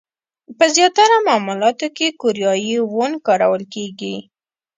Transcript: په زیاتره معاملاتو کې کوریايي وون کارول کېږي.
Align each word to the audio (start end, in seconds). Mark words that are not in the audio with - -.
په 0.57 0.65
زیاتره 0.75 1.17
معاملاتو 1.27 1.87
کې 1.97 2.07
کوریايي 2.21 2.77
وون 2.91 3.11
کارول 3.27 3.63
کېږي. 3.73 4.15